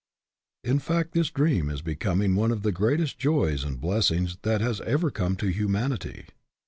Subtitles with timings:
[0.63, 4.59] In fact this dream is becom ing one of the greatest joys and blessings that
[4.59, 6.25] has ever come to humanity.